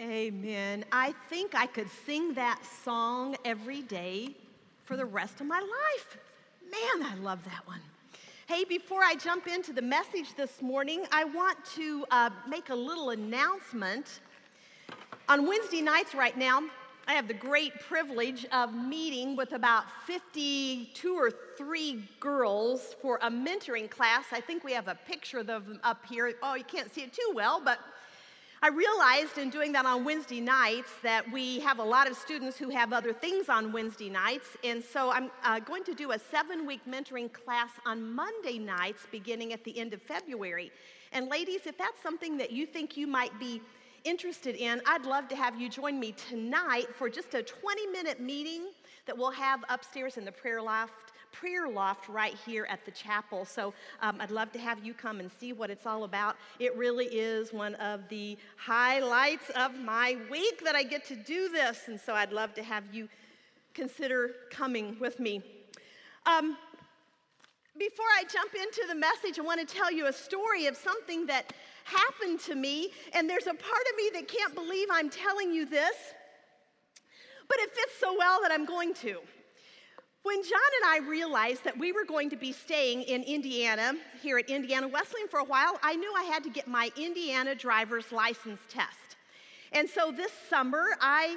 [0.00, 0.84] Amen.
[0.90, 4.34] I think I could sing that song every day
[4.84, 6.18] for the rest of my life.
[6.64, 7.80] Man, I love that one.
[8.48, 12.74] Hey, before I jump into the message this morning, I want to uh, make a
[12.74, 14.18] little announcement.
[15.28, 16.62] On Wednesday nights, right now,
[17.06, 23.30] I have the great privilege of meeting with about 52 or 3 girls for a
[23.30, 24.24] mentoring class.
[24.32, 26.32] I think we have a picture of them up here.
[26.42, 27.78] Oh, you can't see it too well, but
[28.64, 32.56] I realized in doing that on Wednesday nights that we have a lot of students
[32.56, 34.56] who have other things on Wednesday nights.
[34.64, 39.00] And so I'm uh, going to do a seven week mentoring class on Monday nights
[39.12, 40.72] beginning at the end of February.
[41.12, 43.60] And ladies, if that's something that you think you might be
[44.04, 48.18] interested in, I'd love to have you join me tonight for just a 20 minute
[48.18, 48.68] meeting
[49.04, 53.44] that we'll have upstairs in the prayer loft prayer loft right here at the chapel.
[53.44, 56.36] So um, I'd love to have you come and see what it's all about.
[56.58, 61.48] It really is one of the highlights of my week that I get to do
[61.48, 61.82] this.
[61.88, 63.08] And so I'd love to have you
[63.74, 65.42] consider coming with me.
[66.26, 66.56] Um,
[67.76, 71.26] before I jump into the message, I want to tell you a story of something
[71.26, 71.52] that
[71.84, 72.90] happened to me.
[73.12, 75.96] And there's a part of me that can't believe I'm telling you this,
[77.48, 79.18] but it fits so well that I'm going to.
[80.24, 84.38] When John and I realized that we were going to be staying in Indiana, here
[84.38, 88.10] at Indiana Wesleyan for a while, I knew I had to get my Indiana driver's
[88.10, 89.16] license test.
[89.72, 91.36] And so this summer, I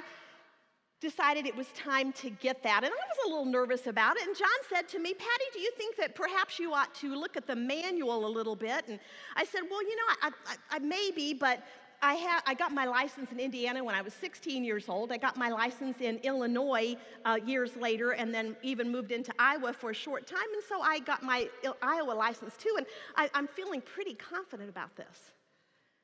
[1.02, 2.82] decided it was time to get that.
[2.82, 4.26] And I was a little nervous about it.
[4.26, 7.36] And John said to me, Patty, do you think that perhaps you ought to look
[7.36, 8.88] at the manual a little bit?
[8.88, 8.98] And
[9.36, 11.62] I said, Well, you know, I, I, I maybe, but
[12.00, 15.10] I, ha- I got my license in Indiana when I was 16 years old.
[15.10, 19.72] I got my license in Illinois uh, years later, and then even moved into Iowa
[19.72, 20.38] for a short time.
[20.54, 21.48] And so I got my
[21.82, 25.32] Iowa license too, and I- I'm feeling pretty confident about this.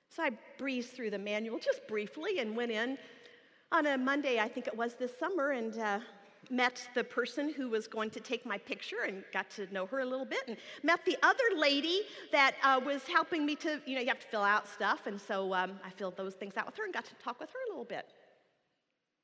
[0.09, 2.99] So I breezed through the manual just briefly and went in
[3.73, 5.99] on a Monday, I think it was this summer, and uh,
[6.51, 10.01] met the person who was going to take my picture and got to know her
[10.01, 13.95] a little bit and met the other lady that uh, was helping me to you
[13.95, 15.07] know you have to fill out stuff.
[15.07, 17.51] And so um, i filled those things out with her and got to talk with
[17.51, 18.07] her a little bit.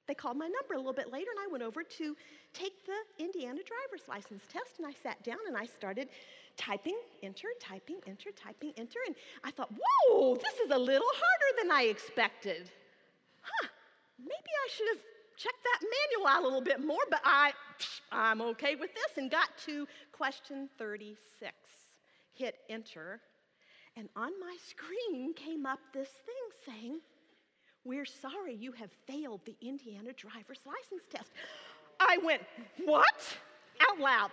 [0.06, 2.16] They called my number a little bit later and i went over to
[2.52, 6.08] take the indiana driver's license test and i sat down and i started
[6.56, 8.98] typing enter typing enter typing enter.
[9.06, 9.14] And
[9.44, 12.70] i thought whoa this is a little harder than i expected.
[13.42, 13.68] Huh
[14.18, 15.02] maybe i should have
[15.40, 17.52] check that manual out a little bit more, but I,
[18.12, 19.16] I'm okay with this.
[19.16, 21.52] And got to question 36.
[22.34, 23.20] Hit enter.
[23.96, 27.00] And on my screen came up this thing saying,
[27.84, 31.30] We're sorry you have failed the Indiana driver's license test.
[31.98, 32.42] I went,
[32.84, 33.36] What?
[33.88, 34.30] Out loud.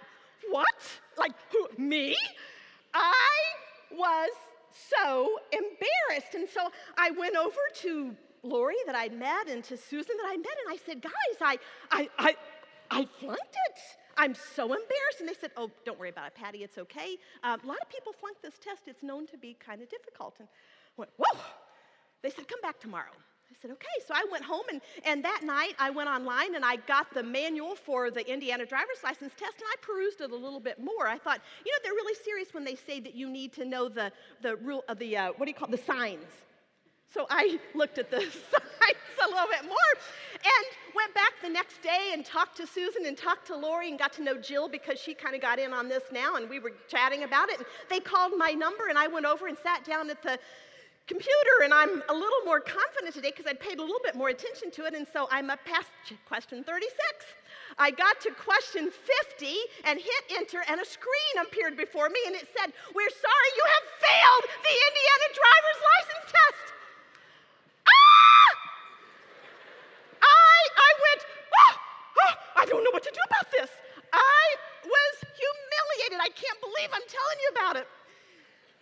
[0.49, 0.99] What?
[1.17, 2.15] Like, who, me?
[2.93, 3.35] I
[3.91, 4.29] was
[4.89, 6.35] so embarrassed.
[6.35, 10.37] And so I went over to Lori that I'd met and to Susan that I
[10.37, 11.11] met, and I said, guys,
[11.41, 11.59] I,
[11.91, 12.35] I, I,
[12.89, 13.79] I flunked it.
[14.17, 15.19] I'm so embarrassed.
[15.19, 17.17] And they said, oh, don't worry about it, Patty, it's okay.
[17.43, 18.83] Um, a lot of people flunk this test.
[18.87, 20.35] It's known to be kind of difficult.
[20.39, 21.39] And I went, whoa.
[22.23, 23.11] They said, come back tomorrow.
[23.49, 23.85] I said, okay.
[24.07, 27.23] So I went home, and, and that night I went online and I got the
[27.23, 31.07] manual for the Indiana driver's license test, and I perused it a little bit more.
[31.07, 33.87] I thought, you know, they're really serious when they say that you need to know
[33.87, 34.11] the,
[34.41, 36.25] the rule of the, uh, what do you call it, the signs
[37.13, 39.91] so I looked at the signs a little bit more
[40.35, 43.97] and went back the next day and talked to Susan and talked to Lori and
[43.99, 46.59] got to know Jill because she kind of got in on this now and we
[46.59, 47.57] were chatting about it.
[47.57, 50.37] And they called my number and I went over and sat down at the
[51.07, 54.29] computer and I'm a little more confident today because I'd paid a little bit more
[54.29, 54.93] attention to it.
[54.93, 55.89] And so I'm up past
[56.27, 56.93] question 36.
[57.79, 62.33] I got to question 50 and hit enter, and a screen appeared before me and
[62.33, 66.67] it said, We're sorry you have failed the Indiana driver's license test.
[72.57, 73.69] I don't know what to do about this.
[74.09, 74.43] I
[74.81, 76.17] was humiliated.
[76.17, 77.87] I can't believe I'm telling you about it.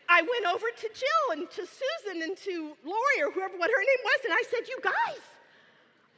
[0.07, 3.83] I went over to Jill and to Susan and to Lori or whoever, what her
[3.83, 5.23] name was, and I said, You guys,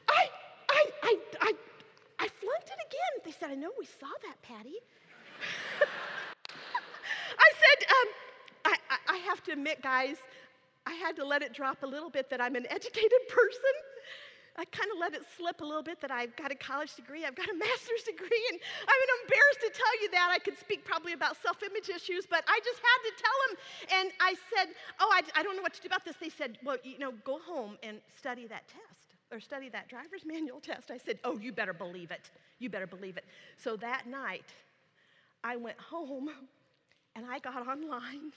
[0.06, 0.30] I,
[0.70, 1.50] I, I, I,
[2.22, 3.12] I flunked it again.
[3.24, 4.78] They said, I know, we saw that, Patty.
[7.34, 8.08] I said, um,
[8.64, 10.18] I, I, I have to admit, guys,
[10.86, 13.74] I had to let it drop a little bit that I'm an educated person.
[14.58, 17.24] I kind of let it slip a little bit that I've got a college degree,
[17.24, 20.34] I've got a master's degree, and I'm embarrassed to tell you that.
[20.34, 23.52] I could speak probably about self image issues, but I just had to tell them.
[24.02, 26.16] And I said, Oh, I, I don't know what to do about this.
[26.20, 30.24] They said, Well, you know, go home and study that test or study that driver's
[30.26, 30.90] manual test.
[30.90, 32.30] I said, Oh, you better believe it.
[32.58, 33.24] You better believe it.
[33.56, 34.50] So that night,
[35.44, 36.30] I went home
[37.14, 38.32] and I got online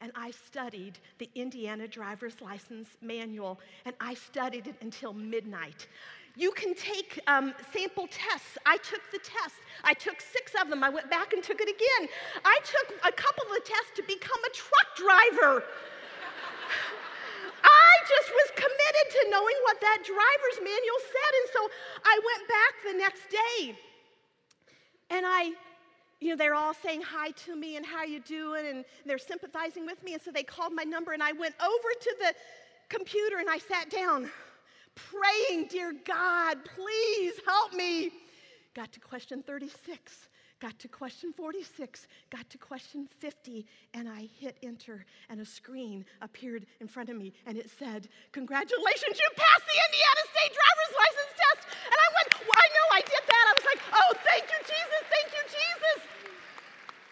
[0.00, 5.86] and I studied the Indiana driver's license manual, and I studied it until midnight.
[6.36, 8.56] You can take um, sample tests.
[8.64, 9.58] I took the test.
[9.82, 10.84] I took six of them.
[10.84, 12.08] I went back and took it again.
[12.44, 15.64] I took a couple of tests to become a truck driver.
[17.64, 21.32] I just was committed to knowing what that driver's manual said.
[21.42, 21.60] And so
[22.06, 23.74] I went back the next day
[25.10, 25.52] and I
[26.20, 29.86] you know, they're all saying hi to me and how you doing, and they're sympathizing
[29.86, 30.14] with me.
[30.14, 32.34] And so they called my number, and I went over to the
[32.88, 34.30] computer and I sat down,
[34.94, 38.10] praying, Dear God, please help me.
[38.74, 40.28] Got to question 36
[40.60, 46.04] got to question 46, got to question 50, and I hit enter, and a screen
[46.20, 50.94] appeared in front of me, and it said, Congratulations, you passed the Indiana State driver's
[50.98, 51.62] license test.
[51.86, 53.44] And I went, well, I know I did that.
[53.46, 55.98] I was like, Oh, thank you, Jesus, thank you, Jesus.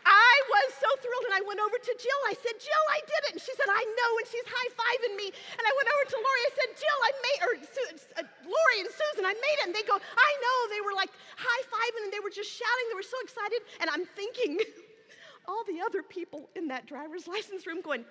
[0.06, 2.20] I was so thrilled, and I went over to Jill.
[2.24, 3.32] I said, Jill, I did it.
[3.36, 4.10] And she said, I know.
[4.16, 5.28] And she's high fiving me.
[5.28, 6.42] And I went over to Lori.
[6.48, 9.64] I said, Jill, I made, or uh, Lori and Susan, I made it.
[9.68, 10.56] And they go, I know.
[10.72, 12.86] They were like high fiving and they were just shouting.
[12.88, 13.60] They were so excited.
[13.84, 14.64] And I'm thinking,
[15.48, 18.08] all the other people in that driver's license room going,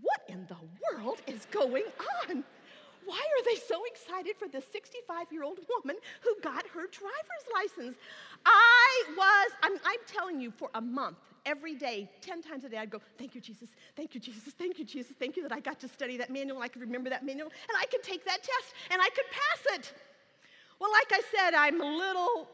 [0.00, 1.84] what in the world is going
[2.24, 2.44] on?
[3.04, 7.46] Why are they so excited for the 65 year old woman who got her driver's
[7.54, 7.96] license?
[8.44, 12.76] I was, I'm, I'm, telling you, for a month, every day, 10 times a day,
[12.76, 13.70] I'd go, Thank you, Jesus.
[13.96, 14.52] Thank you, Jesus.
[14.58, 15.16] Thank you, Jesus.
[15.18, 16.60] Thank you that I got to study that manual.
[16.60, 19.78] I could remember that manual and I could take that test and I could pass
[19.78, 19.92] it.
[20.78, 22.48] Well, like I said, I'm a little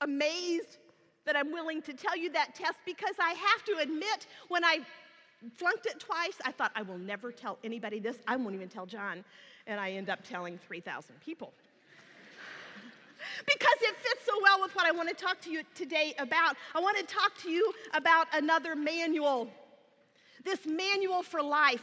[0.00, 0.78] amazed
[1.24, 4.78] that I'm willing to tell you that test because I have to admit, when I
[5.56, 6.36] flunked it twice.
[6.44, 8.16] I thought, I will never tell anybody this.
[8.26, 9.24] I won't even tell John.
[9.66, 11.52] And I end up telling 3,000 people.
[13.44, 16.56] Because it fits so well with what I want to talk to you today about.
[16.74, 19.48] I want to talk to you about another manual.
[20.44, 21.82] This manual for life.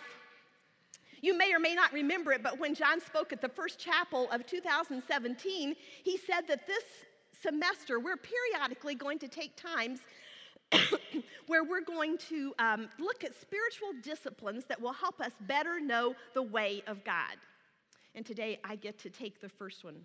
[1.21, 4.29] You may or may not remember it, but when John spoke at the first chapel
[4.31, 6.83] of 2017, he said that this
[7.41, 9.99] semester we're periodically going to take times
[11.47, 16.15] where we're going to um, look at spiritual disciplines that will help us better know
[16.33, 17.37] the way of God.
[18.15, 20.01] And today I get to take the first one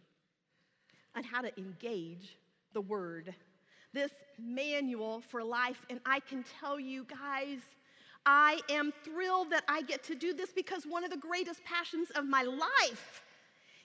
[1.17, 2.37] on how to engage
[2.73, 3.35] the Word.
[3.93, 7.61] This manual for life, and I can tell you guys,
[8.27, 12.11] I am thrilled that I get to do this because one of the greatest passions
[12.11, 13.23] of my life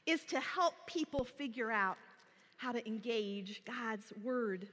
[0.05, 1.97] is to help people figure out
[2.57, 4.67] how to engage God's Word.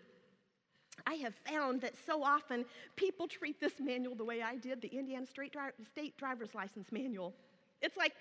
[1.07, 2.65] I have found that so often
[2.97, 7.33] people treat this manual the way I did the Indiana State, Driver's License Manual.
[7.81, 8.13] It's like,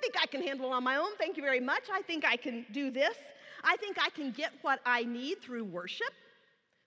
[0.00, 1.10] think I can handle on my own.
[1.18, 1.84] Thank you very much.
[1.92, 3.16] I think I can do this.
[3.64, 6.12] I think I can get what I need through worship,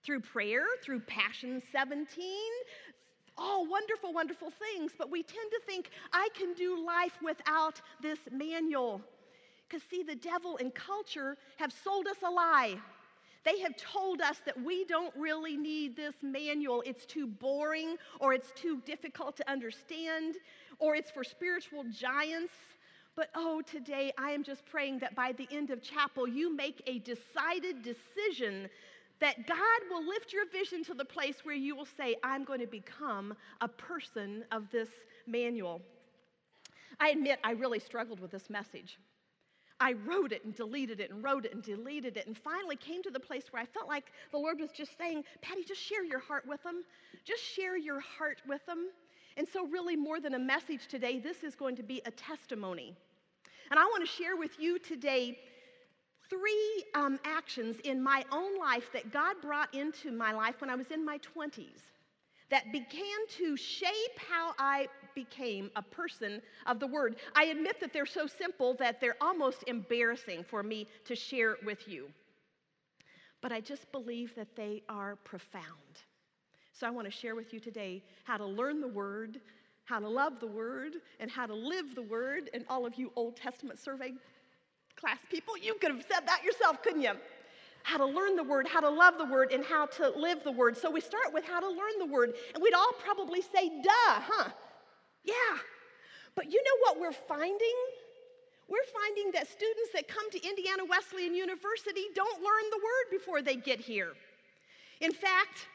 [0.04, 2.08] through prayer, through Passion 17.
[3.38, 4.92] All wonderful, wonderful things.
[4.98, 9.02] But we tend to think I can do life without this manual.
[9.68, 12.76] Because, see, the devil and culture have sold us a lie.
[13.46, 16.84] They have told us that we don't really need this manual.
[16.86, 20.36] It's too boring, or it's too difficult to understand,
[20.80, 22.54] or it's for spiritual giants.
[23.20, 26.82] But oh, today I am just praying that by the end of chapel, you make
[26.88, 28.70] a decided decision
[29.20, 32.62] that God will lift your vision to the place where you will say, I'm going
[32.62, 34.88] to become a person of this
[35.28, 35.82] manual.
[37.02, 38.98] I admit I really struggled with this message.
[39.82, 43.04] I wrote it and deleted it and wrote it and deleted it and finally came
[43.04, 46.06] to the place where I felt like the Lord was just saying, Patty, just share
[46.06, 46.86] your heart with them.
[47.26, 48.88] Just share your heart with them.
[49.36, 52.96] And so, really, more than a message today, this is going to be a testimony.
[53.70, 55.38] And I want to share with you today
[56.30, 60.76] three um, actions in my own life that God brought into my life when I
[60.76, 61.82] was in my 20s
[62.50, 67.18] that began to shape how I became a person of the Word.
[67.36, 71.88] I admit that they're so simple that they're almost embarrassing for me to share with
[71.88, 72.08] you.
[73.42, 75.64] But I just believe that they are profound.
[76.74, 79.40] So I want to share with you today how to learn the Word,
[79.90, 82.50] how to love the Word, and how to live the Word.
[82.54, 84.14] And all of you Old Testament survey
[84.96, 87.14] class people, you could have said that yourself, couldn't you?
[87.84, 90.52] how to learn the word, how to love the word, and how to live the
[90.52, 90.78] word.
[90.78, 92.34] So we start with how to learn the word.
[92.54, 94.50] And we'd all probably say, duh, huh?
[95.24, 95.34] Yeah.
[96.36, 97.78] But you know what we're finding?
[98.68, 103.42] We're finding that students that come to Indiana Wesleyan University don't learn the word before
[103.42, 104.14] they get here.
[105.02, 105.68] In fact,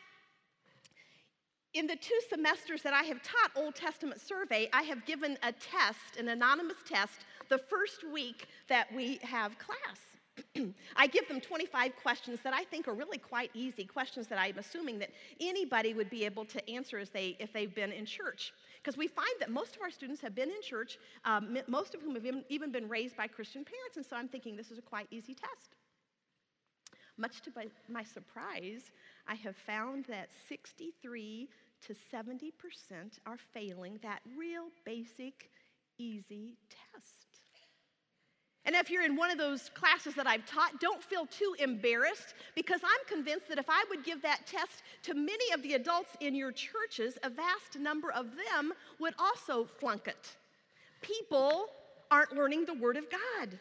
[1.75, 5.53] in the two semesters that I have taught Old Testament survey, I have given a
[5.53, 10.69] test, an anonymous test, the first week that we have class.
[10.97, 14.59] I give them 25 questions that I think are really quite easy, questions that I'm
[14.59, 18.53] assuming that anybody would be able to answer as they, if they've been in church.
[18.83, 22.03] Because we find that most of our students have been in church, um, most of
[22.03, 24.83] whom have even been raised by Christian parents, and so I'm thinking this is a
[24.83, 25.75] quite easy test.
[27.17, 27.53] Much to
[27.89, 28.91] my surprise,
[29.29, 31.49] I have found that 63
[31.87, 32.53] to 70%
[33.27, 35.51] are failing that real basic,
[35.99, 37.25] easy test.
[38.67, 42.35] And if you're in one of those classes that I've taught, don't feel too embarrassed
[42.55, 46.17] because I'm convinced that if I would give that test to many of the adults
[46.21, 50.37] in your churches, a vast number of them would also flunk it.
[51.03, 51.67] People
[52.11, 53.59] aren't learning the Word of God.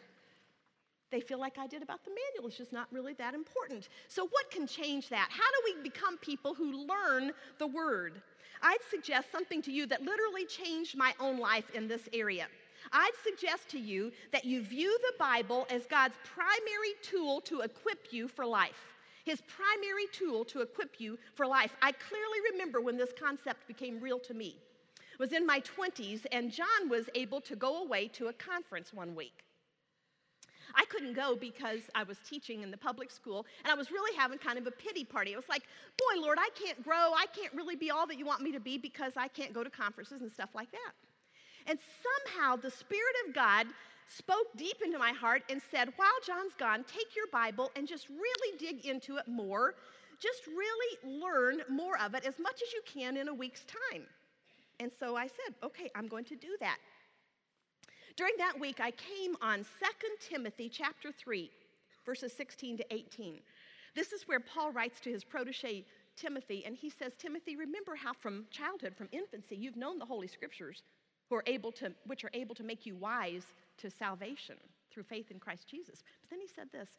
[1.13, 2.47] They feel like I did about the manual.
[2.47, 3.87] It's just not really that important.
[4.07, 5.29] So, what can change that?
[5.29, 8.19] How do we become people who learn the Word?
[8.63, 12.47] I'd suggest something to you that literally changed my own life in this area.
[12.91, 18.11] I'd suggest to you that you view the Bible as God's primary tool to equip
[18.11, 18.95] you for life.
[19.23, 21.75] His primary tool to equip you for life.
[21.83, 24.57] I clearly remember when this concept became real to me.
[25.11, 28.91] It was in my 20s, and John was able to go away to a conference
[28.91, 29.43] one week.
[30.75, 34.15] I couldn't go because I was teaching in the public school and I was really
[34.17, 35.33] having kind of a pity party.
[35.33, 35.63] It was like,
[35.97, 37.13] boy, Lord, I can't grow.
[37.15, 39.63] I can't really be all that you want me to be because I can't go
[39.63, 40.93] to conferences and stuff like that.
[41.67, 43.67] And somehow the Spirit of God
[44.09, 48.09] spoke deep into my heart and said, While John's gone, take your Bible and just
[48.09, 49.75] really dig into it more.
[50.19, 54.03] Just really learn more of it as much as you can in a week's time.
[54.79, 56.77] And so I said, Okay, I'm going to do that.
[58.15, 59.65] During that week, I came on 2
[60.19, 61.49] Timothy chapter 3,
[62.05, 63.39] verses 16 to 18.
[63.95, 68.13] This is where Paul writes to his protege Timothy, and he says, Timothy, remember how
[68.13, 70.83] from childhood, from infancy, you've known the Holy Scriptures
[71.29, 73.45] who are able to, which are able to make you wise
[73.77, 74.55] to salvation
[74.91, 76.03] through faith in Christ Jesus.
[76.21, 76.89] But then he said this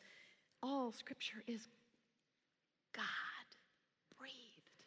[0.62, 1.68] all scripture is
[2.94, 3.04] God
[4.18, 4.82] breathed,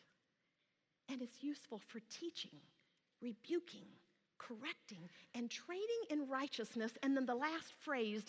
[1.08, 2.60] and it's useful for teaching,
[3.22, 3.86] rebuking,
[4.38, 6.98] correcting, and training in righteousness.
[7.04, 8.24] And then the last phrase,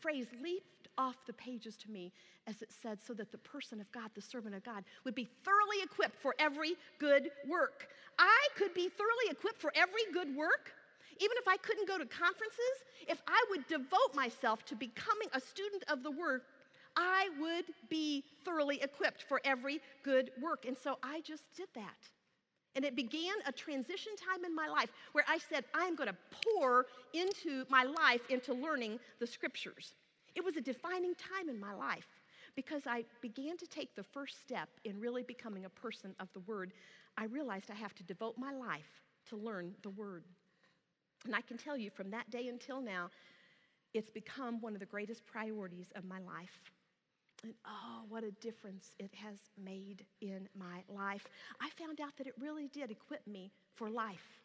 [0.00, 2.12] phrase leaped off the pages to me
[2.48, 5.28] as it said, so that the person of God, the servant of God, would be
[5.44, 7.88] thoroughly equipped for every good work.
[8.18, 10.72] I could be thoroughly equipped for every good work.
[11.20, 12.76] Even if I couldn't go to conferences,
[13.06, 16.42] if I would devote myself to becoming a student of the Word,
[16.96, 20.64] I would be thoroughly equipped for every good work.
[20.66, 22.08] And so I just did that.
[22.74, 26.16] And it began a transition time in my life where I said, I'm going to
[26.56, 29.94] pour into my life into learning the scriptures.
[30.34, 32.08] It was a defining time in my life
[32.56, 36.40] because I began to take the first step in really becoming a person of the
[36.40, 36.72] Word.
[37.16, 40.24] I realized I have to devote my life to learn the Word.
[41.24, 43.10] And I can tell you from that day until now,
[43.94, 46.60] it's become one of the greatest priorities of my life.
[47.42, 51.26] And oh, what a difference it has made in my life.
[51.60, 54.40] I found out that it really did equip me for life.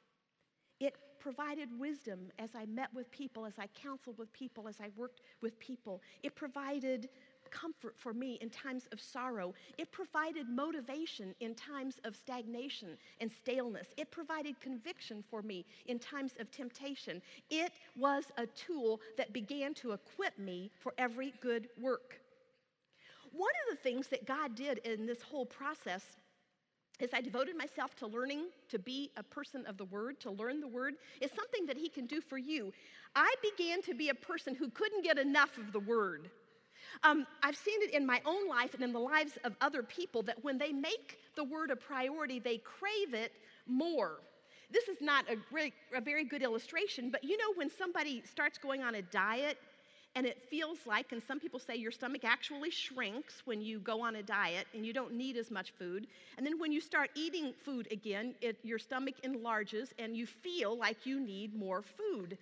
[0.79, 4.89] It provided wisdom as I met with people, as I counseled with people, as I
[4.95, 6.01] worked with people.
[6.23, 7.09] It provided
[7.49, 9.53] comfort for me in times of sorrow.
[9.77, 13.87] It provided motivation in times of stagnation and staleness.
[13.97, 17.21] It provided conviction for me in times of temptation.
[17.49, 22.19] It was a tool that began to equip me for every good work.
[23.31, 26.03] One of the things that God did in this whole process
[26.99, 30.59] is I devoted myself to learning to be a person of the Word, to learn
[30.59, 32.73] the Word, is something that He can do for you.
[33.15, 36.29] I began to be a person who couldn't get enough of the Word.
[37.03, 40.23] Um, I've seen it in my own life and in the lives of other people
[40.23, 43.33] that when they make the Word a priority, they crave it
[43.67, 44.17] more.
[44.71, 45.37] This is not a,
[45.95, 49.57] a very good illustration, but you know when somebody starts going on a diet
[50.17, 54.01] and it feels like, and some people say your stomach actually shrinks when you go
[54.01, 56.07] on a diet and you don't need as much food.
[56.37, 60.75] And then when you start eating food again, it, your stomach enlarges and you feel
[60.75, 62.35] like you need more food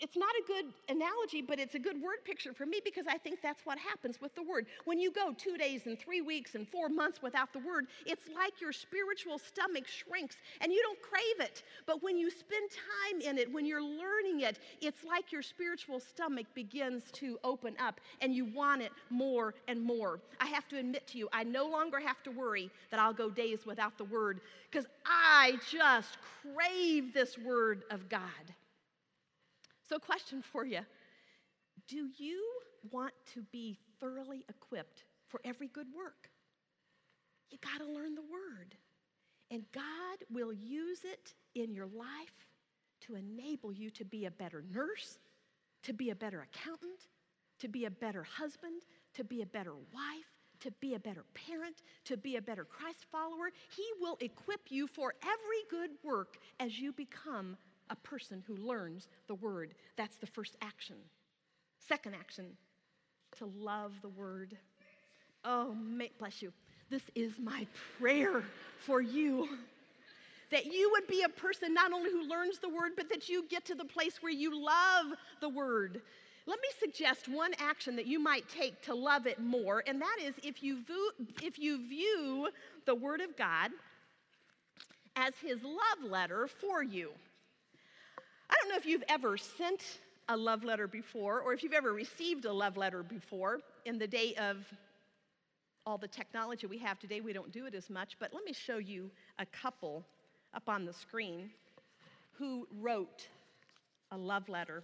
[0.00, 3.18] it's not a good analogy, but it's a good word picture for me because I
[3.18, 4.66] think that's what happens with the word.
[4.84, 8.28] When you go two days and three weeks and four months without the word, it's
[8.34, 11.62] like your spiritual stomach shrinks and you don't crave it.
[11.86, 16.00] But when you spend time in it, when you're learning it, it's like your spiritual
[16.00, 20.20] stomach begins to open up and you want it more and more.
[20.40, 23.30] I have to admit to you, I no longer have to worry that I'll go
[23.30, 28.22] days without the word because I just crave this word of God.
[29.92, 30.80] So, question for you
[31.86, 32.42] Do you
[32.90, 36.30] want to be thoroughly equipped for every good work?
[37.50, 38.74] You got to learn the word.
[39.50, 42.48] And God will use it in your life
[43.02, 45.18] to enable you to be a better nurse,
[45.82, 47.08] to be a better accountant,
[47.58, 48.80] to be a better husband,
[49.12, 53.04] to be a better wife, to be a better parent, to be a better Christ
[53.12, 53.50] follower.
[53.76, 57.58] He will equip you for every good work as you become
[57.92, 59.74] a person who learns the word.
[59.96, 60.96] That's the first action.
[61.86, 62.46] Second action,
[63.38, 64.56] to love the word.
[65.44, 66.52] Oh, may, bless you.
[66.90, 67.66] This is my
[67.98, 68.42] prayer
[68.78, 69.48] for you.
[70.50, 73.44] That you would be a person not only who learns the word, but that you
[73.48, 75.06] get to the place where you love
[75.40, 76.02] the word.
[76.46, 80.16] Let me suggest one action that you might take to love it more, and that
[80.22, 82.48] is if you view, if you view
[82.84, 83.70] the Word of God
[85.14, 87.12] as His love letter for you.
[88.52, 91.94] I don't know if you've ever sent a love letter before or if you've ever
[91.94, 93.60] received a love letter before.
[93.86, 94.58] In the day of
[95.86, 98.52] all the technology we have today, we don't do it as much, but let me
[98.52, 100.04] show you a couple
[100.52, 101.50] up on the screen
[102.32, 103.26] who wrote
[104.10, 104.82] a love letter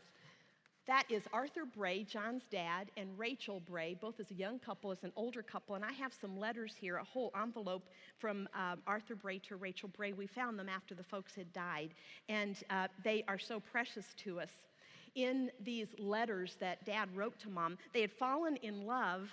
[0.89, 5.05] that is Arthur Bray, John's dad, and Rachel Bray, both as a young couple, as
[5.05, 5.75] an older couple.
[5.75, 7.85] And I have some letters here, a whole envelope
[8.19, 10.15] from um, Arthur Bray to Rachel Bray.
[10.15, 11.91] We found them after the folks had died,
[12.31, 14.51] and uh, they are so precious to us.
[15.15, 19.29] In these letters that dad wrote to mom, they had fallen in love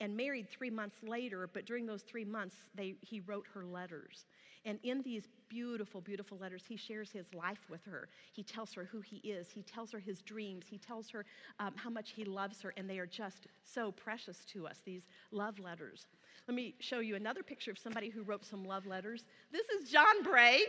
[0.00, 4.26] and married three months later, but during those three months, they, he wrote her letters.
[4.64, 8.08] And in these beautiful, beautiful letters, he shares his life with her.
[8.32, 11.24] He tells her who he is, he tells her his dreams, he tells her
[11.58, 15.02] um, how much he loves her, and they are just so precious to us, these
[15.30, 16.06] love letters.
[16.46, 19.24] Let me show you another picture of somebody who wrote some love letters.
[19.50, 20.56] This is John Bray.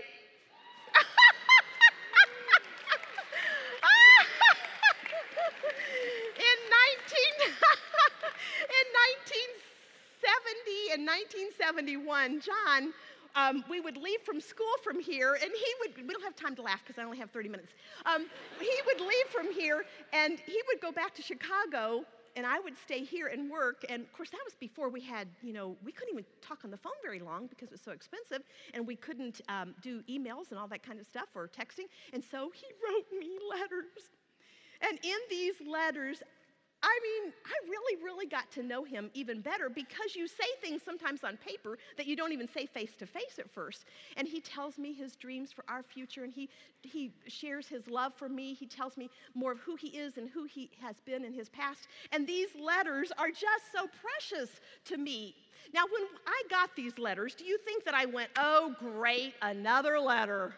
[6.38, 7.52] in 19
[8.72, 8.86] in
[9.28, 12.94] 1970 and 1971, John
[13.36, 16.56] um, we would leave from school from here, and he would, we don't have time
[16.56, 17.74] to laugh because I only have 30 minutes.
[18.06, 18.26] Um,
[18.60, 22.04] he would leave from here, and he would go back to Chicago,
[22.36, 23.86] and I would stay here and work.
[23.90, 26.72] And of course, that was before we had, you know, we couldn't even talk on
[26.72, 30.52] the phone very long because it was so expensive, and we couldn't um, do emails
[30.52, 31.88] and all that kind of stuff or texting.
[32.14, 34.12] And so he wrote me letters.
[34.82, 36.24] And in these letters,
[36.84, 40.82] I mean, I really, really got to know him even better because you say things
[40.84, 43.86] sometimes on paper that you don't even say face to face at first.
[44.18, 46.50] And he tells me his dreams for our future, and he,
[46.82, 48.56] he shares his love for me.
[48.56, 51.50] He tells me more of who he is and who he has been in his
[51.50, 51.88] past.
[52.12, 54.50] And these letters are just so precious
[54.86, 55.36] to me.
[55.74, 60.00] Now, when I got these letters, do you think that I went, oh, great, another
[60.00, 60.56] letter?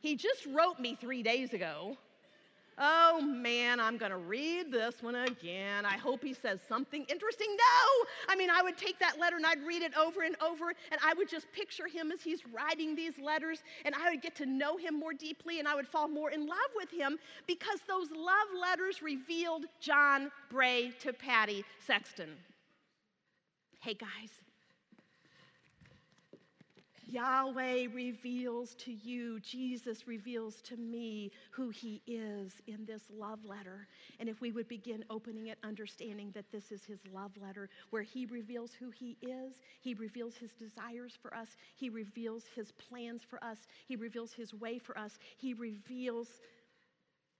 [0.00, 1.98] He just wrote me three days ago.
[2.80, 5.84] Oh man, I'm going to read this one again.
[5.84, 7.48] I hope he says something interesting.
[7.50, 8.06] No!
[8.28, 11.00] I mean, I would take that letter and I'd read it over and over, and
[11.04, 14.46] I would just picture him as he's writing these letters, and I would get to
[14.46, 18.10] know him more deeply, and I would fall more in love with him because those
[18.12, 22.30] love letters revealed John Bray to Patty Sexton.
[23.80, 24.30] Hey guys,
[27.10, 33.88] Yahweh reveals to you, Jesus reveals to me who He is in this love letter.
[34.20, 38.02] And if we would begin opening it, understanding that this is His love letter, where
[38.02, 43.22] He reveals who He is, He reveals His desires for us, He reveals His plans
[43.22, 46.28] for us, He reveals His way for us, He reveals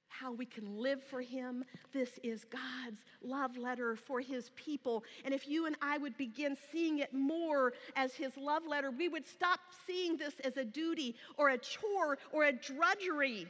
[0.08, 1.64] how we can live for Him.
[1.92, 5.04] This is God's love letter for His people.
[5.24, 9.08] And if you and I would begin seeing it more as His love letter, we
[9.08, 13.46] would stop seeing this as a duty or a chore or a drudgery.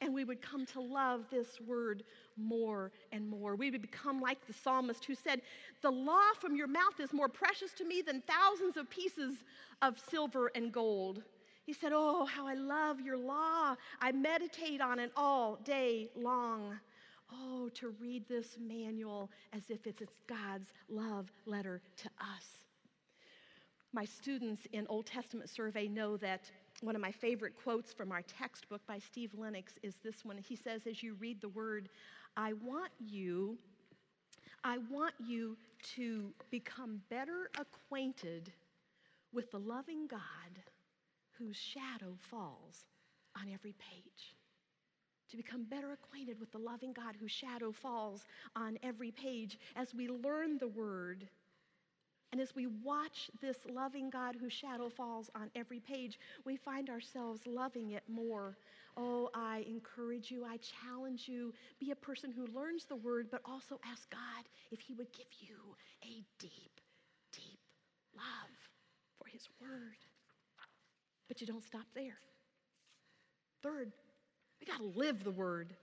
[0.00, 2.04] And we would come to love this word
[2.36, 3.56] more and more.
[3.56, 5.42] We would become like the psalmist who said,
[5.82, 9.34] The law from your mouth is more precious to me than thousands of pieces
[9.82, 11.22] of silver and gold.
[11.68, 13.76] He said, Oh, how I love your law.
[14.00, 16.80] I meditate on it all day long.
[17.30, 22.64] Oh, to read this manual as if it's God's love letter to us.
[23.92, 26.50] My students in Old Testament survey know that
[26.80, 30.38] one of my favorite quotes from our textbook by Steve Lennox is this one.
[30.38, 31.90] He says, As you read the word,
[32.34, 33.58] I want you,
[34.64, 35.58] I want you
[35.96, 38.54] to become better acquainted
[39.34, 40.62] with the loving God
[41.38, 42.84] whose shadow falls
[43.36, 44.34] on every page.
[45.30, 48.24] To become better acquainted with the loving God whose shadow falls
[48.56, 51.28] on every page as we learn the word
[52.32, 56.90] and as we watch this loving God whose shadow falls on every page, we find
[56.90, 58.56] ourselves loving it more.
[58.96, 63.40] Oh, I encourage you, I challenge you, be a person who learns the word, but
[63.44, 65.56] also ask God if He would give you
[66.02, 66.80] a deep,
[67.32, 67.60] deep
[68.14, 68.50] love
[69.18, 69.96] for His word.
[71.28, 72.18] But you don't stop there.
[73.62, 73.92] Third,
[74.60, 75.74] we got to live the word.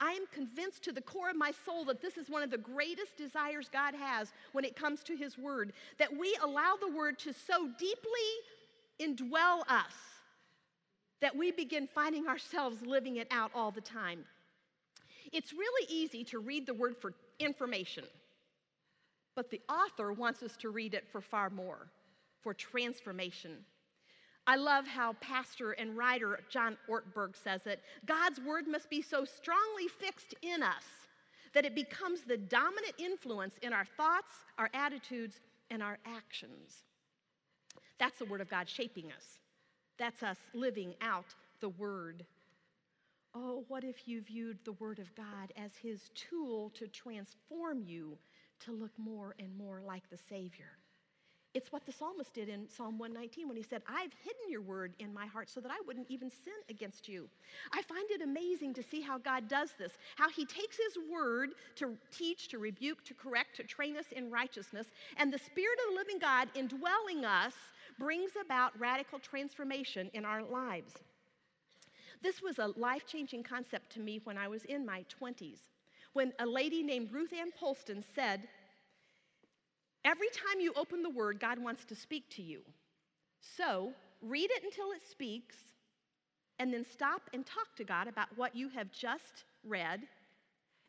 [0.00, 2.58] I am convinced to the core of my soul that this is one of the
[2.58, 7.18] greatest desires God has when it comes to His Word, that we allow the Word
[7.20, 8.00] to so deeply
[9.00, 9.92] indwell us
[11.20, 14.24] that we begin finding ourselves living it out all the time.
[15.32, 18.04] It's really easy to read the Word for information,
[19.34, 21.88] but the author wants us to read it for far more,
[22.42, 23.64] for transformation.
[24.46, 29.24] I love how pastor and writer John Ortberg says it God's word must be so
[29.24, 30.84] strongly fixed in us
[31.54, 36.82] that it becomes the dominant influence in our thoughts, our attitudes, and our actions.
[37.98, 39.38] That's the word of God shaping us.
[39.98, 41.26] That's us living out
[41.60, 42.26] the word.
[43.34, 48.18] Oh, what if you viewed the word of God as his tool to transform you
[48.60, 50.78] to look more and more like the Savior?
[51.54, 54.92] It's what the psalmist did in Psalm 119 when he said, I've hidden your word
[54.98, 57.28] in my heart so that I wouldn't even sin against you.
[57.72, 61.50] I find it amazing to see how God does this, how he takes his word
[61.76, 65.94] to teach, to rebuke, to correct, to train us in righteousness, and the Spirit of
[65.94, 67.54] the living God indwelling us
[68.00, 70.94] brings about radical transformation in our lives.
[72.20, 75.58] This was a life changing concept to me when I was in my 20s,
[76.14, 78.48] when a lady named Ruth Ann Polston said,
[80.04, 82.60] Every time you open the word, God wants to speak to you.
[83.40, 85.56] So read it until it speaks,
[86.58, 90.00] and then stop and talk to God about what you have just read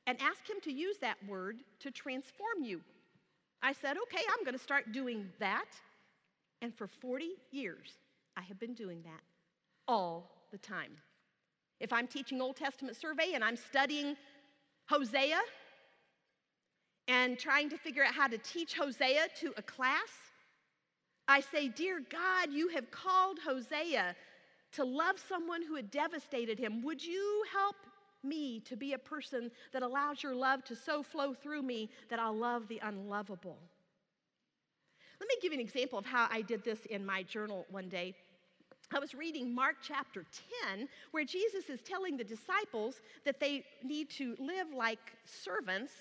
[0.08, 2.82] and ask Him to use that word to transform you.
[3.64, 5.66] I said, okay, I'm going to start doing that.
[6.62, 7.94] And for 40 years,
[8.38, 9.22] I have been doing that
[9.88, 10.92] all the time.
[11.80, 14.16] If I'm teaching Old Testament survey and I'm studying
[14.88, 15.40] Hosea,
[17.08, 20.10] and trying to figure out how to teach Hosea to a class,
[21.28, 24.16] I say, Dear God, you have called Hosea
[24.74, 26.84] to love someone who had devastated him.
[26.84, 27.76] Would you help
[28.24, 32.20] me to be a person that allows your love to so flow through me that
[32.20, 33.58] I'll love the unlovable?
[35.20, 37.88] Let me give you an example of how I did this in my journal one
[37.88, 38.16] day.
[38.94, 40.26] I was reading Mark chapter
[40.68, 45.94] 10, where Jesus is telling the disciples that they need to live like servants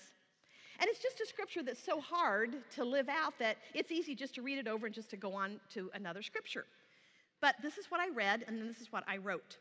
[0.79, 4.35] and it's just a scripture that's so hard to live out that it's easy just
[4.35, 6.65] to read it over and just to go on to another scripture.
[7.41, 9.57] But this is what I read, and then this is what I wrote.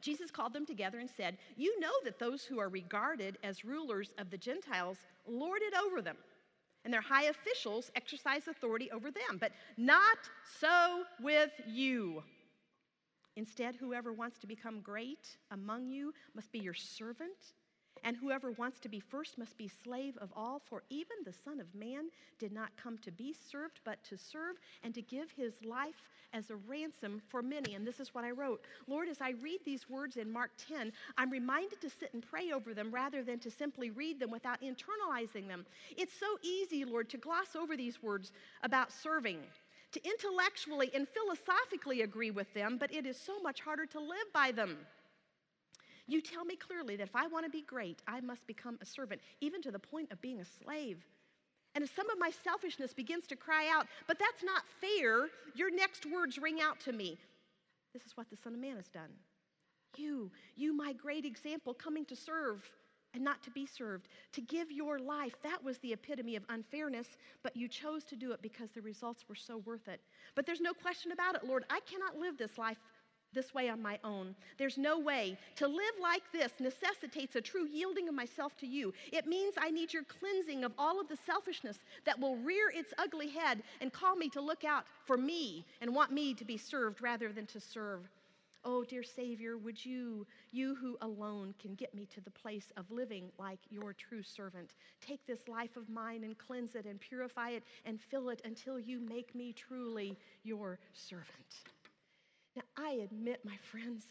[0.00, 4.12] Jesus called them together and said, You know that those who are regarded as rulers
[4.18, 6.16] of the Gentiles lord it over them,
[6.84, 9.38] and their high officials exercise authority over them.
[9.38, 10.18] But not
[10.60, 12.22] so with you.
[13.36, 17.54] Instead, whoever wants to become great among you must be your servant
[18.04, 21.60] and whoever wants to be first must be slave of all, for even the Son
[21.60, 25.54] of Man did not come to be served, but to serve and to give his
[25.64, 27.74] life as a ransom for many.
[27.74, 30.92] And this is what I wrote Lord, as I read these words in Mark 10,
[31.18, 34.60] I'm reminded to sit and pray over them rather than to simply read them without
[34.60, 35.66] internalizing them.
[35.96, 38.32] It's so easy, Lord, to gloss over these words
[38.62, 39.38] about serving
[39.92, 44.32] to intellectually and philosophically agree with them, but it is so much harder to live
[44.32, 44.76] by them.
[46.10, 48.84] You tell me clearly that if I want to be great, I must become a
[48.84, 51.06] servant, even to the point of being a slave.
[51.76, 55.70] And as some of my selfishness begins to cry out, but that's not fair, your
[55.70, 57.16] next words ring out to me.
[57.92, 59.10] This is what the Son of Man has done.
[59.96, 62.68] You, you, my great example, coming to serve
[63.14, 65.34] and not to be served, to give your life.
[65.44, 67.06] That was the epitome of unfairness,
[67.44, 70.00] but you chose to do it because the results were so worth it.
[70.34, 71.64] But there's no question about it, Lord.
[71.70, 72.78] I cannot live this life
[73.32, 74.34] this way on my own.
[74.58, 75.36] There's no way.
[75.56, 78.92] To live like this necessitates a true yielding of myself to you.
[79.12, 82.92] It means I need your cleansing of all of the selfishness that will rear its
[82.98, 86.56] ugly head and call me to look out for me and want me to be
[86.56, 88.08] served rather than to serve.
[88.62, 92.90] Oh, dear Savior, would you, you who alone can get me to the place of
[92.90, 97.50] living like your true servant, take this life of mine and cleanse it and purify
[97.50, 101.64] it and fill it until you make me truly your servant.
[102.56, 104.04] Now, I admit, my friends,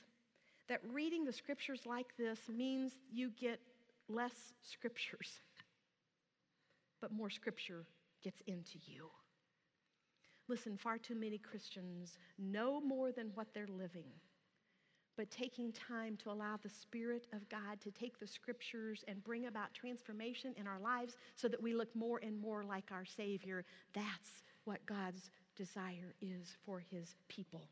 [0.68, 3.60] that reading the scriptures like this means you get
[4.08, 5.40] less scriptures,
[7.02, 7.86] but more scripture
[8.24, 9.10] gets into you.
[10.48, 14.08] Listen, far too many Christians know more than what they're living.
[15.16, 19.48] But taking time to allow the Spirit of God to take the scriptures and bring
[19.48, 23.66] about transformation in our lives so that we look more and more like our Savior,
[23.94, 27.68] that's what God's desire is for His people.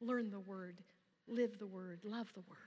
[0.00, 0.78] Learn the word,
[1.26, 2.58] live the word, love the word.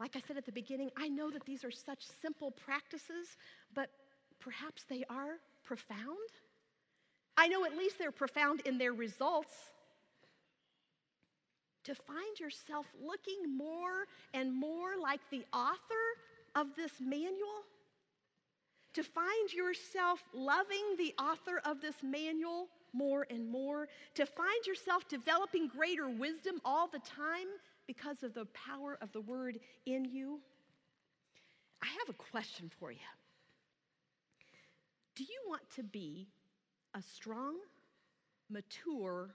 [0.00, 3.36] Like I said at the beginning, I know that these are such simple practices,
[3.74, 3.90] but
[4.40, 6.30] perhaps they are profound.
[7.36, 9.54] I know at least they're profound in their results.
[11.84, 16.06] to find yourself looking more and more like the author
[16.54, 17.62] of this manual?
[18.94, 23.88] To find yourself loving the author of this manual more and more?
[24.14, 27.48] To find yourself developing greater wisdom all the time
[27.86, 30.40] because of the power of the word in you?
[31.82, 32.98] I have a question for you.
[35.16, 36.28] Do you want to be
[36.94, 37.56] a strong,
[38.50, 39.30] mature,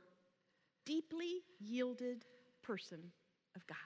[0.86, 2.26] deeply yielded
[2.63, 3.00] person
[3.56, 3.78] of God,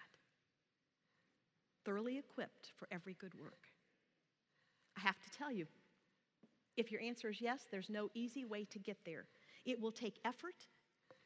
[1.85, 3.67] thoroughly equipped for every good work?
[4.97, 5.67] I have to tell you,
[6.77, 9.25] if your answer is yes, there's no easy way to get there.
[9.65, 10.55] It will take effort,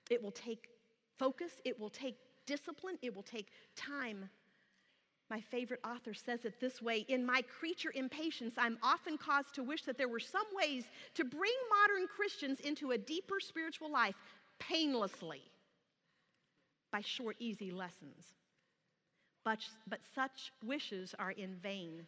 [0.10, 0.69] it will take
[1.17, 4.30] focus, it will take discipline, it will take time.
[5.30, 9.63] My favorite author says it this way In my creature impatience, I'm often caused to
[9.63, 14.15] wish that there were some ways to bring modern Christians into a deeper spiritual life
[14.60, 15.41] painlessly
[16.91, 18.34] by short, easy lessons.
[19.43, 22.06] But, but such wishes are in vain.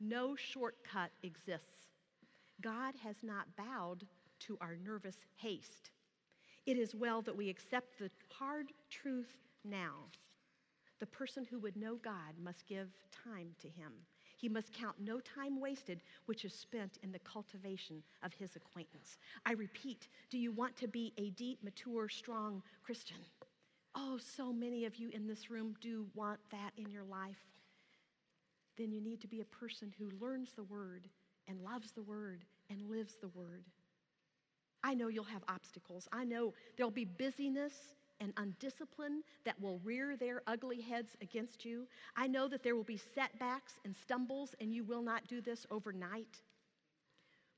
[0.00, 1.88] No shortcut exists.
[2.60, 4.06] God has not bowed
[4.40, 5.90] to our nervous haste.
[6.66, 9.94] It is well that we accept the hard truth now.
[11.00, 12.88] The person who would know God must give
[13.24, 13.92] time to him.
[14.36, 19.18] He must count no time wasted, which is spent in the cultivation of his acquaintance.
[19.46, 23.16] I repeat, do you want to be a deep, mature, strong Christian?
[23.94, 27.36] Oh, so many of you in this room do want that in your life.
[28.76, 31.08] Then you need to be a person who learns the word
[31.48, 33.64] and loves the word and lives the word.
[34.88, 36.08] I know you'll have obstacles.
[36.12, 37.74] I know there'll be busyness
[38.20, 41.86] and undiscipline that will rear their ugly heads against you.
[42.16, 45.66] I know that there will be setbacks and stumbles, and you will not do this
[45.70, 46.40] overnight.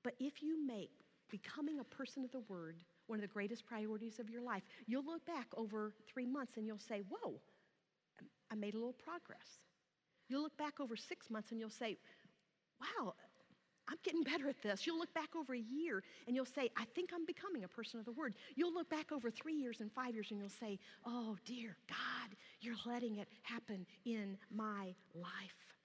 [0.02, 0.90] But if you make
[1.30, 2.74] becoming a person of the Word
[3.06, 6.66] one of the greatest priorities of your life, you'll look back over three months and
[6.66, 7.34] you'll say, Whoa,
[8.50, 9.60] I made a little progress.
[10.28, 11.96] You'll look back over six months and you'll say,
[12.80, 13.14] Wow,
[13.90, 14.86] I'm getting better at this.
[14.86, 17.98] You'll look back over a year and you'll say, I think I'm becoming a person
[17.98, 18.34] of the word.
[18.54, 22.36] You'll look back over three years and five years and you'll say, Oh, dear God,
[22.60, 25.76] you're letting it happen in my life.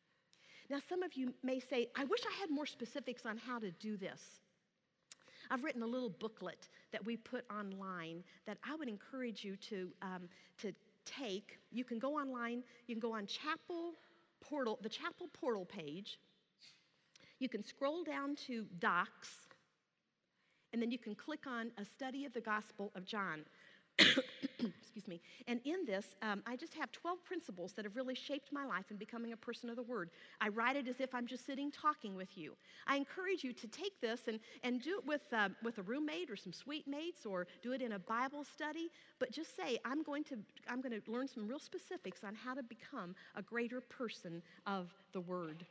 [0.69, 3.71] Now, some of you may say, I wish I had more specifics on how to
[3.71, 4.21] do this.
[5.49, 9.89] I've written a little booklet that we put online that I would encourage you to,
[10.01, 10.73] um, to
[11.05, 11.59] take.
[11.71, 13.93] You can go online, you can go on chapel
[14.41, 16.19] portal, the chapel portal page,
[17.39, 19.47] you can scroll down to Docs,
[20.73, 23.45] and then you can click on a study of the Gospel of John.
[23.99, 25.21] Excuse me.
[25.47, 28.85] And in this, um, I just have 12 principles that have really shaped my life
[28.91, 30.09] in becoming a person of the Word.
[30.41, 32.53] I write it as if I'm just sitting talking with you.
[32.87, 36.29] I encourage you to take this and, and do it with, uh, with a roommate
[36.29, 38.89] or some suite mates or do it in a Bible study.
[39.19, 40.37] But just say, I'm going, to,
[40.69, 44.93] I'm going to learn some real specifics on how to become a greater person of
[45.13, 45.65] the Word.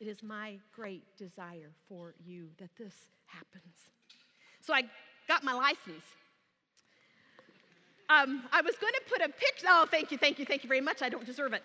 [0.00, 2.94] It is my great desire for you that this
[3.26, 3.74] happens.
[4.62, 4.82] So I
[5.28, 6.02] got my license.
[8.08, 9.66] Um, I was going to put a picture.
[9.68, 11.02] Oh, thank you, thank you, thank you very much.
[11.02, 11.62] I don't deserve it.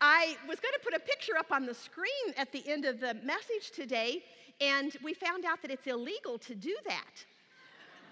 [0.00, 3.00] I was going to put a picture up on the screen at the end of
[3.00, 4.22] the message today,
[4.60, 7.24] and we found out that it's illegal to do that.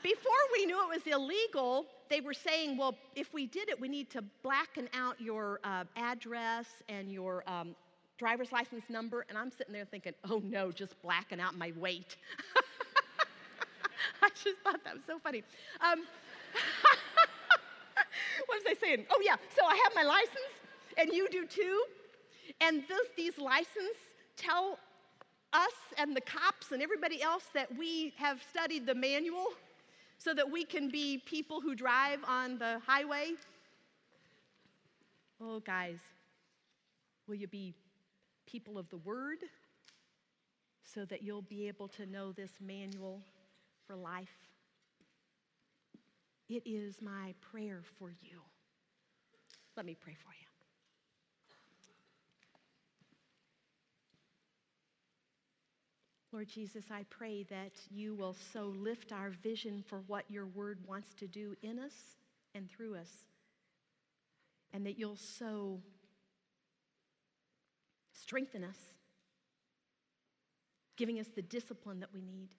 [0.02, 3.88] Before we knew it was illegal, they were saying, well, if we did it, we
[3.88, 7.74] need to blacken out your uh, address and your um,
[8.18, 12.16] driver's license number, and I'm sitting there thinking, oh no, just blacking out my weight.
[14.22, 15.44] I just thought that was so funny.
[15.80, 16.00] Um,
[18.46, 19.06] what was I saying?
[19.10, 20.52] Oh, yeah, so I have my license,
[20.96, 21.84] and you do too.
[22.60, 23.96] And this, these licenses
[24.36, 24.78] tell
[25.52, 29.46] us and the cops and everybody else that we have studied the manual
[30.18, 33.30] so that we can be people who drive on the highway.
[35.40, 35.98] Oh, guys,
[37.28, 37.72] will you be
[38.48, 39.38] people of the Word
[40.82, 43.20] so that you'll be able to know this manual
[43.86, 44.48] for life.
[46.48, 48.40] It is my prayer for you.
[49.76, 50.46] Let me pray for you.
[56.32, 60.78] Lord Jesus, I pray that you will so lift our vision for what your word
[60.86, 61.94] wants to do in us
[62.54, 63.10] and through us,
[64.72, 65.80] and that you'll so
[68.28, 68.76] strengthen us,
[70.98, 72.50] giving us the discipline that we need.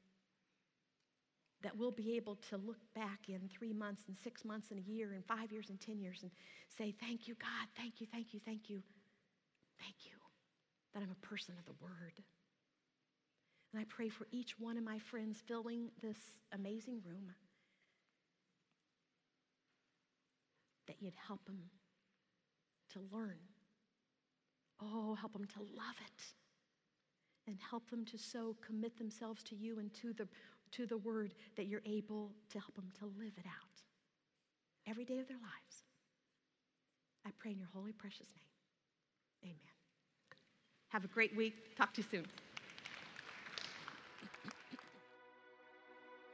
[1.62, 4.89] That we'll be able to look back in three months and six months and a
[4.89, 6.32] year and five years and 10 years and
[6.75, 8.82] say, Thank you, God, thank you, thank you, thank you,
[9.79, 10.13] thank you
[10.93, 12.13] that I'm a person of the Word.
[13.71, 16.17] And I pray for each one of my friends filling this
[16.51, 17.34] amazing room
[20.88, 21.60] that you'd help them
[22.93, 23.38] to learn.
[24.81, 26.23] Oh, help them to love it.
[27.47, 30.27] And help them to so commit themselves to you and to the,
[30.71, 33.81] to the word that you're able to help them to live it out
[34.87, 35.83] every day of their lives.
[37.25, 39.51] I pray in your holy, precious name.
[39.51, 39.57] Amen.
[40.89, 41.75] Have a great week.
[41.75, 42.25] Talk to you soon.